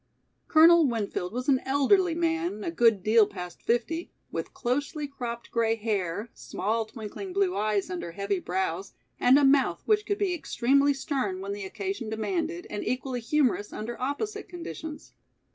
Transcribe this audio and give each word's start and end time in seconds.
Colonel 0.47 0.87
Winfield 0.87 1.31
was 1.31 1.47
an 1.47 1.59
elderly 1.63 2.15
man 2.15 2.63
a 2.63 2.71
good 2.71 3.03
deal 3.03 3.27
past 3.27 3.61
fifty, 3.61 4.09
with 4.31 4.51
closely 4.51 5.07
cropped 5.07 5.51
grey 5.51 5.75
hair, 5.75 6.31
small 6.33 6.85
twinkling 6.85 7.33
blue 7.33 7.55
eyes 7.55 7.87
under 7.87 8.13
heavy 8.13 8.39
brows 8.39 8.93
and 9.19 9.37
a 9.37 9.45
mouth 9.45 9.83
which 9.85 10.07
could 10.07 10.17
be 10.17 10.33
extremely 10.33 10.95
stern 10.95 11.39
when 11.39 11.53
the 11.53 11.65
occasion 11.65 12.09
demanded 12.09 12.65
and 12.71 12.83
equally 12.83 13.19
humorous 13.21 13.71
under 13.71 14.01
opposite 14.01 14.49
conditions. 14.49 15.13